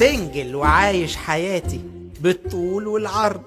[0.00, 1.80] سنجل وعايش حياتي
[2.20, 3.42] بالطول والعرض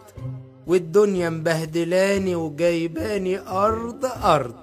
[0.68, 4.56] والدنيا مبهدلاني وجايباني أرض أرض.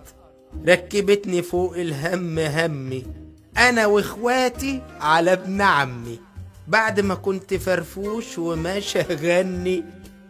[0.68, 3.06] ركبتني فوق الهم همي
[3.56, 6.20] أنا وإخواتي على ابن عمي.
[6.68, 9.84] بعد ما كنت فرفوش وماشي أغني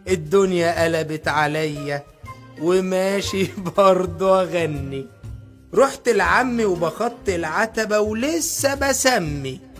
[0.07, 2.03] الدنيا قلبت عليا
[2.61, 3.47] وماشي
[3.77, 5.07] برضه أغني.
[5.73, 9.70] رحت لعمي وبخط العتبة ولسه بسمي.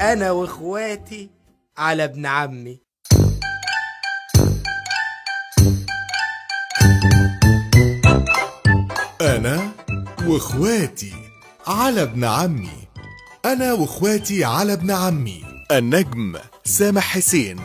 [0.00, 1.30] أنا وإخواتي
[1.78, 2.80] على ابن عمي.
[9.20, 9.72] أنا
[10.26, 11.12] وإخواتي
[11.66, 12.88] على ابن عمي.
[13.44, 15.44] أنا وإخواتي على ابن عمي.
[15.70, 17.60] النجم سامح حسين.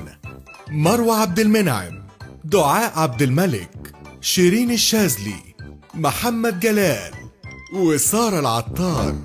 [0.69, 2.07] مروة عبد المنعم.
[2.43, 3.93] دعاء عبد الملك.
[4.21, 5.55] شيرين الشاذلي.
[5.93, 7.13] محمد جلال.
[7.73, 9.15] وسارة العطار.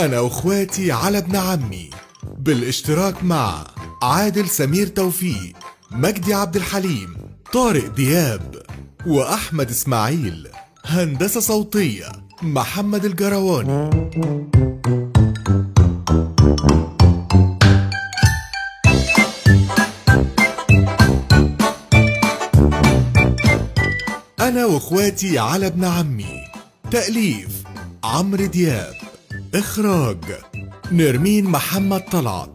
[0.00, 1.90] أنا وإخواتي على ابن عمي
[2.38, 3.66] بالاشتراك مع
[4.02, 5.52] عادل سمير توفيق
[5.90, 7.16] مجدي عبد الحليم
[7.52, 8.62] طارق دياب
[9.06, 10.48] وأحمد إسماعيل
[10.84, 13.90] هندسة صوتية محمد الجرواني.
[24.40, 26.44] أنا وإخواتي على ابن عمي
[26.90, 27.62] تأليف
[28.04, 29.09] عمرو دياب.
[29.54, 30.24] إخراج
[30.92, 32.50] نرمين محمد طلعت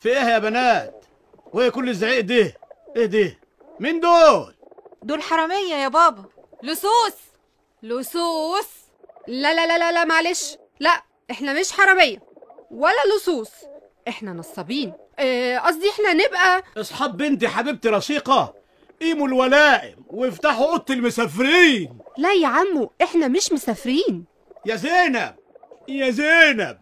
[0.00, 1.04] في إيه يا بنات؟
[1.52, 2.54] وايه كل الزعيق ده
[2.96, 3.38] إيه ده
[3.80, 4.54] مين دول؟
[5.02, 6.24] دول حرامية يا بابا.
[6.62, 7.14] لصوص.
[7.82, 8.68] لصوص.
[9.28, 10.56] لا لا لا لا لا معلش.
[10.80, 12.18] لا إحنا مش حرامية
[12.70, 13.50] ولا لصوص.
[14.08, 14.92] إحنا نصابين.
[15.18, 18.54] آه، قصدي إحنا نبقى اصحاب بنتي حبيبتي رشيقة.
[19.00, 21.98] قيموا الولائم وافتحوا أوضة المسافرين.
[22.18, 24.24] لا يا عمو إحنا مش مسافرين.
[24.66, 25.34] يا زينب
[25.88, 26.78] يا زينب.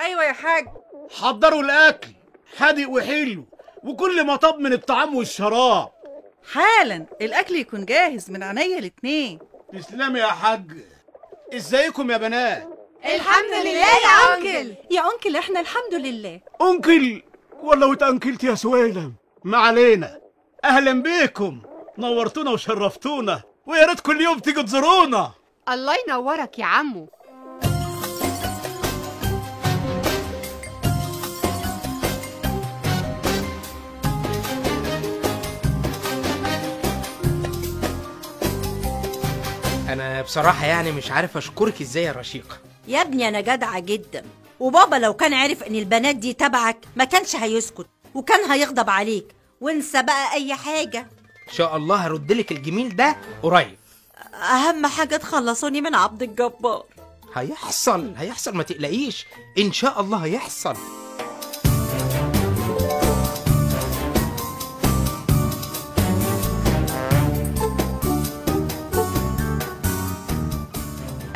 [0.00, 0.66] أيوة يا حاج.
[1.10, 2.08] حضروا الأكل
[2.56, 3.44] حادق وحلو
[3.84, 5.92] وكل ما طاب من الطعام والشراب.
[6.52, 9.38] حالا الأكل يكون جاهز من عينيا الاتنين.
[9.72, 10.72] تسلمي يا حاج.
[11.54, 12.68] إزيكم يا بنات؟
[13.04, 14.74] الحمد لله يا أنكل.
[14.90, 16.40] يا أنكل إحنا الحمد لله.
[16.62, 17.22] أنكل
[17.62, 19.14] ولا وتأنكلت يا سويلم.
[19.44, 20.20] ما علينا.
[20.66, 21.60] أهلا بيكم
[21.98, 23.42] نورتونا وشرفتونا.
[23.66, 25.30] ويا ريت كل يوم تيجوا تزورونا.
[25.68, 27.08] الله ينورك يا عمو.
[39.88, 44.24] أنا بصراحة يعني مش عارف أشكرك إزاي يا رشيقة يا ابني أنا جدعة جدا.
[44.60, 49.35] وبابا لو كان عرف إن البنات دي تبعك ما كانش هيسكت وكان هيغضب عليك.
[49.60, 50.98] وانسى بقى أي حاجة.
[51.48, 53.76] إن شاء الله هردلك الجميل ده قريب.
[54.34, 56.84] أهم حاجة تخلصوني من عبد الجبار.
[57.34, 59.26] هيحصل هيحصل ما تقلقيش.
[59.58, 60.76] إن شاء الله هيحصل.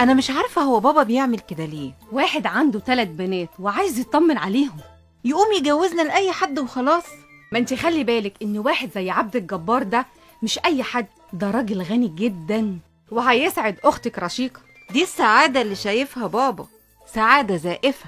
[0.01, 1.93] أنا مش عارفة هو بابا بيعمل كده ليه.
[2.13, 4.81] واحد عنده ثلاث بنات وعايز يطمن عليهم.
[5.25, 7.05] يقوم يجوزنا لأي حد وخلاص.
[7.53, 10.07] ما انت خلي بالك إن واحد زي عبد الجبار ده
[10.43, 12.79] مش أي حد ده راجل غني جدا.
[13.11, 14.61] وهيسعد أختك رشيقة.
[14.91, 16.67] دي السعادة اللي شايفها بابا.
[17.15, 18.07] سعادة زائفة.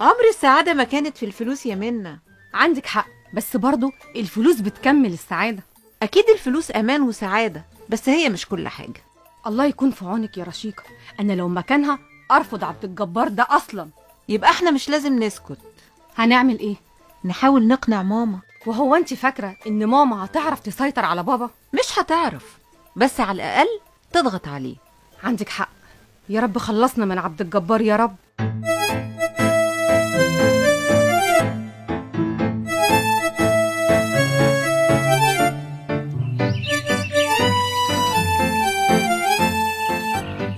[0.00, 2.18] عمر السعادة ما كانت في الفلوس يا منا
[2.54, 5.62] عندك حق بس برضو الفلوس بتكمل السعادة.
[6.02, 9.02] أكيد الفلوس أمان وسعادة بس هي مش كل حاجة.
[9.46, 10.82] الله يكون في عونك يا رشيقة.
[11.20, 11.98] أنا لو مكانها
[12.30, 13.88] أرفض عبد الجبار ده أصلا.
[14.28, 15.58] يبقى إحنا مش لازم نسكت.
[16.16, 16.76] هنعمل إيه؟
[17.24, 18.38] نحاول نقنع ماما.
[18.66, 22.58] وهو انت فاكرة إن ماما هتعرف تسيطر على بابا؟ مش هتعرف
[22.96, 23.80] بس على الأقل
[24.12, 24.76] تضغط عليه.
[25.24, 25.68] عندك حق.
[26.28, 28.16] يا رب خلصنا من عبد الجبار يا رب.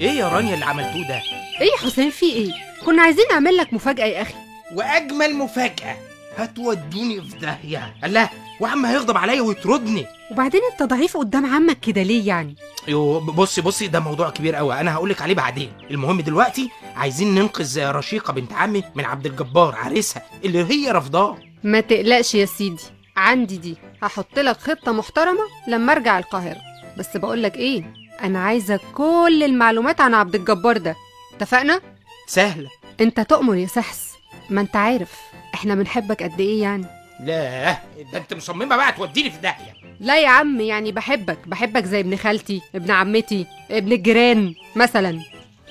[0.00, 1.23] إيه يا رانيا اللي عملتوه ده؟
[1.61, 2.53] إيه يا حسين في إيه؟
[2.87, 4.35] كنا عايزين نعمل لك مفاجأة يا أخي.
[4.75, 5.97] وأجمل مفاجأة.
[6.37, 7.94] هتودوني في داهية.
[8.05, 8.31] الله
[8.61, 10.06] وعم هيغضب عليا ويطردني.
[10.31, 12.56] وبعدين انت ضعيف قدام عمك كده ليه يعني؟
[12.88, 14.81] يو بصي بصي ده موضوع كبير قوي.
[14.81, 15.73] أنا هقولك عليه بعدين.
[15.90, 21.38] المهم دلوقتي عايزين ننقذ رشيقة بنت عمي من عبد الجبار عريسها اللي هي رافضاه.
[21.64, 22.82] ما تقلقش يا سيدي.
[23.17, 23.76] عندي دي.
[24.02, 26.61] هحط لك خطة محترمة لما ارجع القاهرة.
[26.99, 27.93] بس بقول لك إيه
[28.23, 30.96] أنا عايزة كل المعلومات عن عبد الجبار ده.
[31.37, 31.81] اتفقنا؟
[32.26, 32.69] سهلة.
[33.00, 34.12] انت تؤمر يا سحس.
[34.50, 35.31] ما انت عارف.
[35.62, 36.85] إحنا بنحبك قد إيه يعني؟
[37.20, 37.73] لا
[38.12, 39.75] ده أنت مصممة بقى توديني في داهية.
[40.00, 45.20] لا يا عم يعني بحبك بحبك زي ابن خالتي ابن عمتي ابن الجيران مثلا.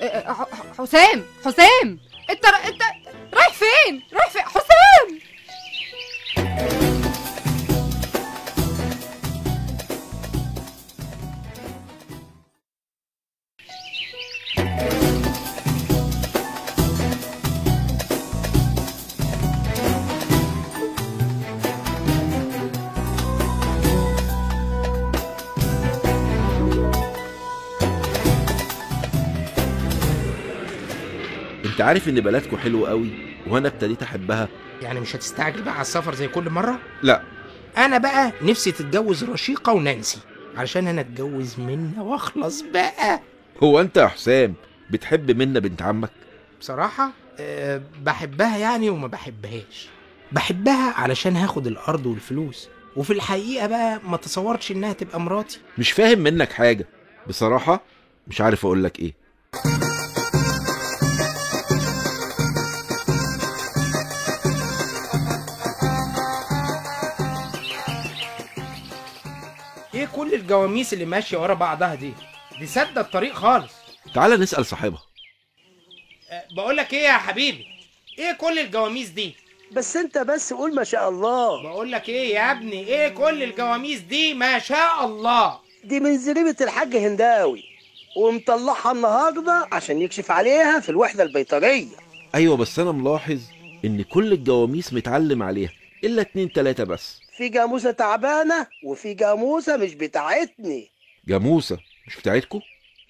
[0.02, 0.46] ح- ح-
[0.78, 1.98] حسام حسام
[2.30, 2.82] انت انت
[3.34, 4.02] رايح فين؟
[31.72, 33.10] انت عارف ان بلدكم حلوة قوي
[33.46, 34.48] وأنا ابتديت احبها.
[34.82, 37.22] يعني مش هتستعجل بقى على السفر زي كل مرة؟ لا.
[37.76, 40.18] أنا بقى نفسي تتجوز رشيقة ونانسي
[40.56, 43.20] علشان أنا أتجوز منها وأخلص بقى.
[43.62, 44.54] هو أنت يا حسام
[44.90, 46.10] بتحب منا بنت عمك؟
[46.60, 47.10] بصراحة
[47.40, 49.88] أه بحبها يعني وما بحبهاش.
[50.32, 55.60] بحبها علشان هاخد الأرض والفلوس وفي الحقيقة بقى ما تصورتش إنها تبقى مراتي.
[55.78, 56.86] مش فاهم منك حاجة.
[57.28, 57.82] بصراحة
[58.28, 59.14] مش عارف أقول لك إيه.
[70.52, 72.12] الجواميس اللي ماشية ورا بعضها دي.
[72.58, 73.72] دي سد الطريق خالص.
[74.14, 75.02] تعال نسأل صاحبها.
[76.30, 77.66] أه بقول لك إيه يا حبيبي؟
[78.18, 79.34] إيه كل الجواميس دي؟
[79.72, 81.62] بس أنت بس قول ما شاء الله.
[81.62, 85.58] بقول لك إيه يا ابني؟ إيه كل الجواميس دي؟ ما شاء الله.
[85.84, 87.64] دي من زريبة الحاج هنداوي.
[88.16, 91.86] ومطلعها النهارده عشان يكشف عليها في الوحدة البيطرية.
[92.34, 93.40] أيوه بس أنا ملاحظ
[93.84, 95.70] إن كل الجواميس متعلم عليها
[96.04, 97.21] إلا اتنين تلاتة بس.
[97.36, 100.90] في جاموسة تعبانة وفي جاموسة مش بتاعتني.
[101.28, 102.60] جاموسة مش بتاعتكم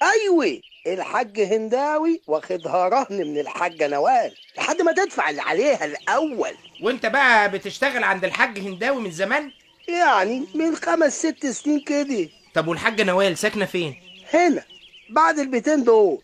[0.03, 6.55] أيوه الحاج هنداوي واخدها رهن من الحاجة نوال لحد ما تدفع اللي عليها الأول.
[6.83, 9.51] وانت بقى بتشتغل عند الحاج هنداوي من زمان؟
[9.89, 12.29] يعني من خمس ست سنين كده.
[12.55, 13.95] طب والحاجة نوال ساكنة فين؟
[14.35, 14.63] هنا
[15.11, 16.23] بعد البيتين دول.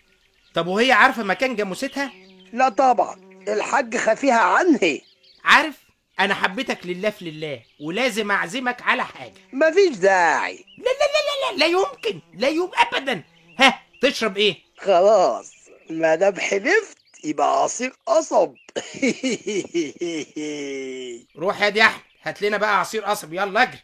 [0.55, 2.13] طب وهي عارفة مكان جاموستها؟
[2.53, 3.17] لا طبعا
[3.49, 4.99] الحاج خفيها عنه.
[5.45, 5.88] عارف؟
[6.21, 9.35] أنا حبيتك لله في لله ولازم أعزمك على حاجة.
[9.53, 10.65] مفيش داعي.
[10.79, 13.23] لا لا لا لا لا, لا يمكن لا يمكن ابدا.
[13.59, 15.53] ها تشرب إيه؟ خلاص
[15.91, 18.55] ما دام حلفت يبقى عصير قصب.
[21.39, 23.79] روح يا دي احمد هات لنا بقى عصير قصب يلا اجري.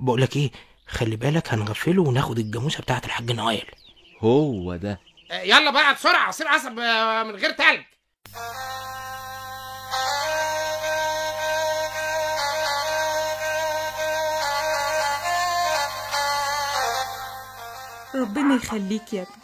[0.00, 0.50] بقول لك إيه
[0.86, 3.62] خلي بالك هنغفله وناخد الجاموسة بتاعت الحاج نوال
[4.20, 5.00] هو ده.
[5.30, 7.80] آه، يلا بقى بسرعة عصير قصب آه، من غير تلج.
[18.14, 19.36] ربنا يخليك يا ابني.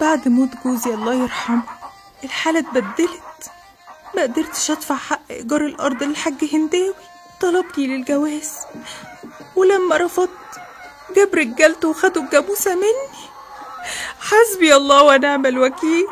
[0.00, 1.62] بعد موت جوزي الله يرحمه
[2.24, 3.50] الحالة اتبدلت.
[4.14, 6.94] ما قدرتش أدفع حق إيجار الأرض للحاج هنداوي.
[7.40, 8.52] طلبني للجواز.
[9.56, 10.30] ولما رفضت
[11.16, 13.26] جاب رجالته وخدوا الجاموسة مني.
[14.20, 16.06] حسبي الله ونعم الوكيل.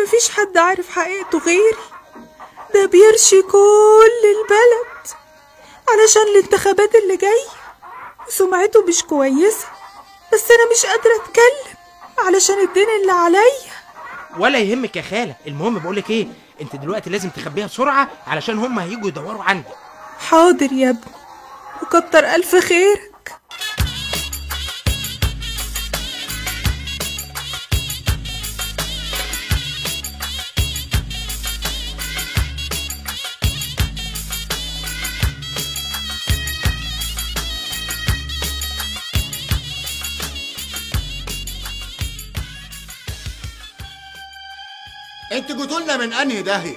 [0.00, 1.76] مفيش حد عارف حقيقته غيري.
[2.74, 5.06] ده بيرشي كل البلد.
[5.88, 7.48] علشان الانتخابات اللي جاية
[8.28, 9.66] وسمعته مش كويسة.
[10.36, 11.76] بس أنا مش قادرة أتكلم
[12.26, 13.72] علشان الدين اللي عليا.
[14.38, 15.34] ولا يهمك يا خالة.
[15.46, 16.26] المهم بقول لك إيه؟
[16.60, 19.64] أنت دلوقتي لازم تخبيها بسرعة علشان هم هيجوا يدوروا عنك
[20.28, 21.12] حاضر يا ابني.
[21.82, 23.05] وكتر ألف خيرك
[45.36, 46.76] أنتوا جيتوا لنا من انهي داهيه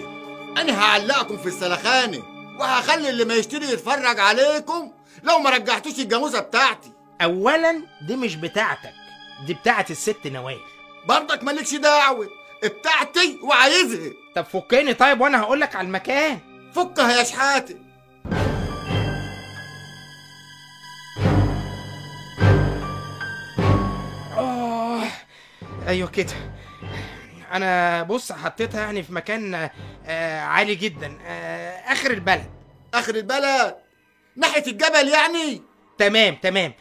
[0.58, 2.24] أنا هعلقكم في السلخانة؟
[2.60, 4.92] وهخلي اللي ما يشتري يتفرج عليكم
[5.24, 6.92] لو ما رجعتوش الجاموسة بتاعتي.
[7.22, 8.94] اولا دي مش بتاعتك
[9.46, 10.60] دي بتاعت الست نوال.
[11.08, 12.28] برضك مالكش دعوة
[12.64, 14.12] بتاعتي وعايزها.
[14.36, 16.40] طب فكني طيب وأنا هقول لك على المكان.
[16.76, 17.76] فكها يا شحاتة.
[24.38, 25.04] آه
[25.88, 26.34] أيوه كده.
[27.52, 29.70] أنا بص حطيتها يعني في مكان
[30.06, 32.50] آه عالي جدا آه اخر البلد.
[32.94, 33.76] اخر البلد؟
[34.36, 35.62] ناحية الجبل يعني؟
[35.98, 36.74] تمام تمام.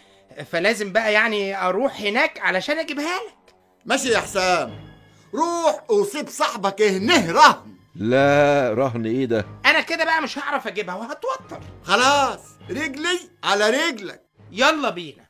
[0.53, 3.55] فلازم بقى يعني أروح هناك علشان اجيبها لك.
[3.87, 4.89] ماشي يا حسام.
[5.35, 7.77] روح وسيب صاحبك هنه رهن.
[7.95, 11.61] لا رهن إيه ده؟ أنا كده بقى مش هعرف اجيبها وهتوتر.
[11.85, 14.23] خلاص رجلي على رجلك.
[14.53, 15.28] يلا بينا.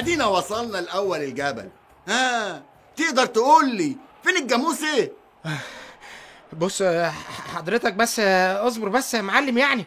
[0.00, 1.68] ادينا وصلنا الأول الجبل.
[2.08, 2.62] ها
[2.96, 5.10] تقدر تقول لي فين الجاموسه
[6.52, 7.10] بص آه،
[7.54, 9.84] حضرتك بس اصبر بس يا معلم يعني.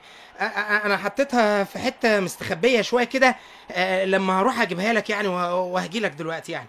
[0.86, 3.36] أنا حطيتها في حتة مستخبية شوية كده
[4.06, 6.68] لما هروح أجيبها لك يعني وهجي لك دلوقتي يعني.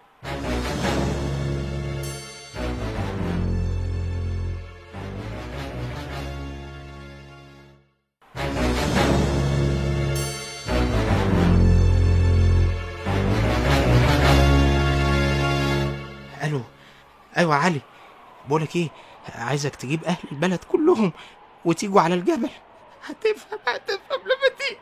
[17.44, 17.80] أيوه علي.
[18.48, 18.88] بقولك إيه
[19.34, 21.12] عايزك تجيب أهل البلد كلهم
[21.64, 22.50] وتيجوا على الجبل.
[23.06, 24.78] هتفهم هتفهم لما تيجي.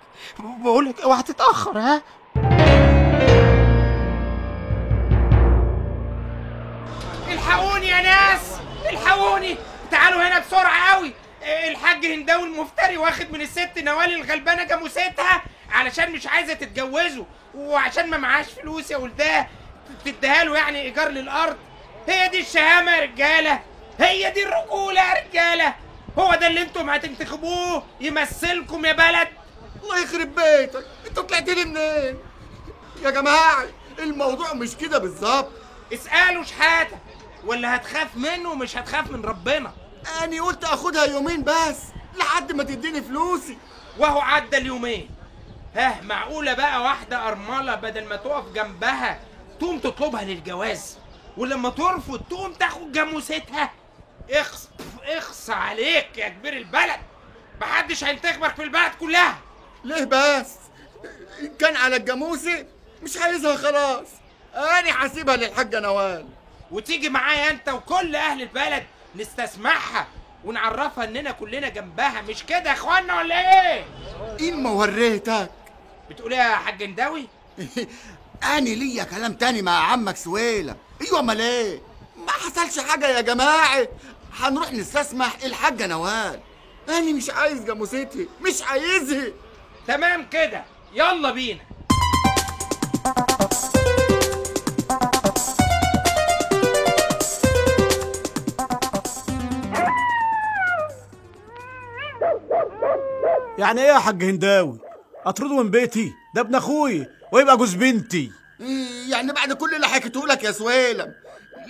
[0.63, 2.03] بقولك اوعى تتأخر ها؟
[7.33, 8.41] الحقوني يا ناس
[8.91, 9.57] الحقوني.
[9.91, 11.13] تعالوا هنا بسرعة قوي.
[11.43, 18.17] الحاج هنداوي المفتري واخد من الست نوال الغلبانة جاموستها علشان مش عايزة تتجوزه وعشان ما
[18.17, 19.47] معاش فلوس يا ولداه
[20.05, 21.57] تديها له يعني إيجار للأرض.
[22.09, 23.63] هي دي الشهامة يا رجالة.
[23.99, 25.75] هي دي الرجولة يا رجالة.
[26.19, 29.29] هو ده اللي أنتم هتنتخبوه يمثلكم يا بلد؟
[29.83, 30.87] الله يخرب بيتك.
[31.09, 32.19] انت طلعت لي منين؟
[33.03, 33.65] يا جماعة
[33.99, 35.53] الموضوع مش كده بالظبط.
[35.93, 36.99] اساله شحاته
[37.45, 39.73] ولا هتخاف منه ومش هتخاف من ربنا.
[40.23, 41.79] أنا قلت أخدها يومين بس
[42.17, 43.59] لحد ما تديني فلوسي.
[43.99, 45.11] وهو عدى اليومين.
[45.77, 49.21] ها معقولة بقى واحدة أرملة بدل ما تقف جنبها
[49.61, 50.99] تقوم تطلبها للجواز؟
[51.37, 53.73] ولما ترفض تقوم تاخد جاموستها.
[54.31, 54.69] اخص
[55.07, 57.01] اخص عليك يا كبير البلد.
[57.61, 59.39] محدش هينتخبك في البلد كلها.
[59.85, 60.51] ليه بس؟
[61.41, 62.67] إن كان على الجاموسه
[63.03, 64.07] مش عايزها خلاص.
[64.55, 66.27] أنا هسيبها للحاجة نوال.
[66.71, 68.85] وتيجي معايا أنت وكل أهل البلد
[69.17, 70.07] نستسمعها
[70.45, 72.23] ونعرفها إننا كلنا جنبها.
[72.23, 73.35] مش كده يا إخوانا ولا
[73.75, 73.85] إيه؟
[74.41, 75.51] إيه ما وريتك؟
[76.11, 77.27] بتقول إيه يا حاج نداوي
[78.45, 80.77] أنا ليا كلام تاني مع عمك سويلة.
[81.03, 81.81] أيوه امال إيه؟
[82.27, 83.89] ما حصلش حاجة يا جماعة.
[84.35, 85.37] هنروح نستسمح.
[85.45, 86.41] الحاجة نوال؟
[86.89, 89.33] أنا مش عايز جاموستي مش عايزها
[89.87, 90.65] تمام كده.
[90.95, 91.61] يلا بينا.
[103.59, 104.79] يعني إيه يا حاج هنداوي؟
[105.27, 108.19] أطرده من بيتي؟ ده ابن أخوي ويبقى جوز بنتي.
[108.19, 108.42] إيه
[109.09, 111.15] يعني بعد كل اللي حكيته لك يا سويلم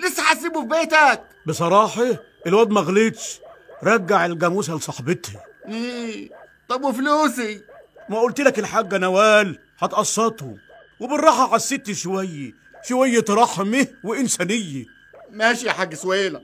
[0.04, 1.22] لسه هتسيبه في بيتك.
[1.46, 2.04] بصراحة
[2.46, 3.40] الواد ما غلطش
[3.82, 6.30] رجع الجاموسه لصاحبتها إيه
[6.68, 7.60] طب وفلوسي؟
[8.08, 10.54] ما قلت لك الحاجة نوال هتقسطه.
[11.00, 12.52] وبالراحة على الست شوية
[12.88, 14.84] شوية رحمة وإنسانية.
[15.30, 16.42] ماشي يا حاج سويلم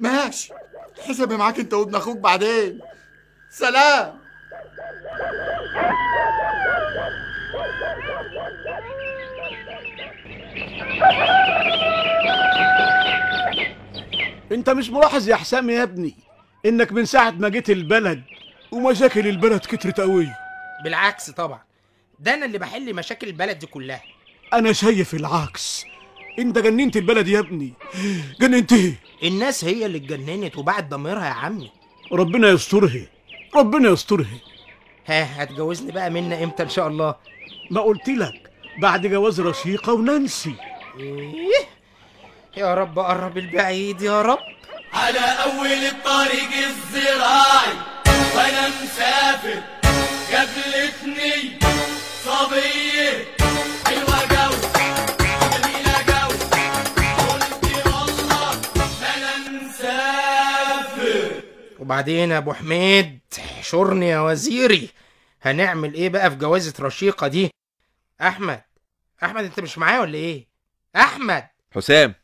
[0.00, 0.52] ماشي.
[1.00, 2.80] حسابي معاك انت وابن أخوك بعدين.
[3.50, 4.19] سلام.
[14.52, 16.14] انت مش ملاحظ يا حسام يا ابني
[16.66, 18.22] انك من ساعة ما جيت البلد
[18.72, 20.28] ومشاكل البلد كترت قوي.
[20.84, 21.60] بالعكس طبعا.
[22.18, 24.02] ده أنا اللي بحل مشاكل البلد دي كلها.
[24.52, 25.84] أنا شايف العكس.
[26.38, 27.72] انت جننت البلد يا ابني.
[28.40, 28.92] جننتها
[29.22, 31.70] الناس هي اللي اتجننت وبعد ضميرها يا عمي.
[32.12, 33.06] ربنا يسترها.
[33.56, 34.38] ربنا يسترها.
[35.06, 37.14] ها هتجوزني بقى منا إمتى إن شاء الله؟
[37.70, 38.50] ما قلت لك.
[38.82, 40.54] بعد جواز رشيقة ونانسي.
[40.98, 41.50] إيه؟
[42.56, 44.38] يا رب قرب البعيد يا رب.
[44.92, 47.74] على أول الطريق الزراعي
[48.36, 49.62] وأنا مسافر
[50.32, 51.58] قابلتني
[52.24, 53.24] صبية
[59.62, 61.42] مسافر.
[61.78, 63.20] وبعدين يا أبو حميد
[63.62, 64.88] شورني يا وزيري.
[65.42, 67.50] هنعمل إيه بقى في جوازة رشيقة دي؟
[68.20, 68.62] أحمد
[69.24, 70.49] أحمد أنت مش معايا ولا إيه؟
[70.96, 71.44] أحمد!
[71.72, 72.14] حسام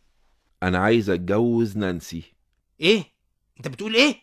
[0.63, 2.23] أنا عايز أتجوز نانسي.
[2.81, 3.05] إيه؟
[3.59, 4.15] أنت بتقول إيه؟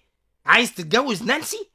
[0.45, 1.69] عايز تتجوز نانسي؟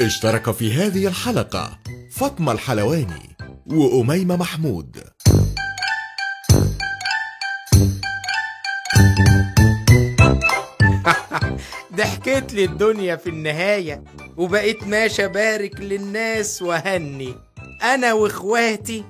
[0.00, 1.78] اشترك في هذه الحلقة
[2.12, 4.96] فاطمة الحلواني وأميمة محمود.
[11.96, 14.04] ضحكت لي الدنيا في النهاية
[14.36, 17.34] وبقيت ماشي أبارك للناس وهني
[17.82, 19.04] أنا وإخواتي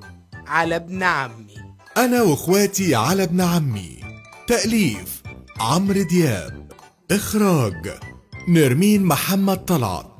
[0.47, 1.57] على ابن عمي.
[1.97, 3.99] أنا وإخواتي على ابن عمي.
[4.47, 5.21] تأليف
[5.59, 6.71] عمرو دياب.
[7.11, 7.99] إخراج
[8.49, 10.16] نرمين محمد طلعت.